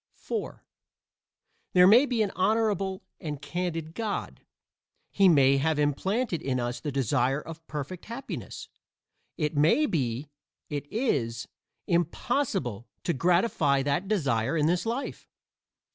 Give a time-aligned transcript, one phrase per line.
[0.15, 0.65] (4)
[1.73, 4.41] There may be an honorable and candid God.
[5.11, 8.67] He may have implanted in us the desire of perfect happiness.
[9.37, 10.31] It may be
[10.71, 11.47] it is
[11.85, 15.29] impossible to gratify that desire in this life.